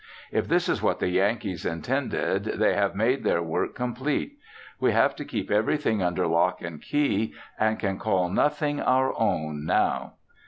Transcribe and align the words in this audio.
If 0.31 0.47
this 0.47 0.67
is 0.67 0.81
what 0.81 0.97
the 0.99 1.09
Yankees 1.09 1.63
intended 1.63 2.45
they 2.45 2.73
have 2.73 2.95
made 2.95 3.23
their 3.23 3.43
work 3.43 3.75
complete. 3.75 4.35
We 4.79 4.93
have 4.93 5.15
to 5.17 5.23
keep 5.25 5.51
everything 5.51 6.01
under 6.01 6.25
lock 6.25 6.59
and 6.63 6.81
key, 6.81 7.35
and 7.59 7.77
can 7.77 7.99
call 7.99 8.27
nothing 8.29 8.79
our 8.81 9.13
own 9.15 9.63
now. 9.63 10.13